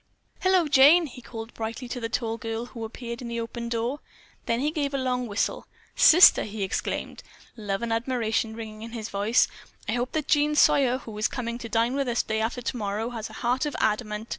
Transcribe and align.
"Hello, 0.39 0.67
Jane," 0.67 1.05
he 1.05 1.21
called 1.21 1.53
brightly 1.53 1.87
to 1.89 1.99
the 1.99 2.09
tall 2.09 2.35
girl, 2.39 2.65
who 2.65 2.83
appeared 2.83 3.21
in 3.21 3.27
the 3.27 3.39
open 3.39 3.69
door. 3.69 3.99
Then 4.47 4.59
he 4.59 4.71
gave 4.71 4.95
a 4.95 4.97
long 4.97 5.27
whistle. 5.27 5.67
"Sister," 5.95 6.41
he 6.43 6.63
exclaimed, 6.63 7.21
love 7.55 7.83
and 7.83 7.93
admiration 7.93 8.55
ringing 8.55 8.81
in 8.81 8.93
his 8.93 9.09
voice, 9.09 9.47
"I 9.87 9.91
hope 9.91 10.13
that 10.13 10.27
Jean 10.27 10.55
Sawyer, 10.55 10.97
who 10.97 11.15
is 11.19 11.27
coming 11.27 11.59
to 11.59 11.69
dine 11.69 11.93
with 11.93 12.07
us 12.07 12.23
day 12.23 12.41
after 12.41 12.63
tomorrow, 12.63 13.11
has 13.11 13.29
a 13.29 13.33
heart 13.45 13.67
of 13.67 13.75
adamant. 13.79 14.27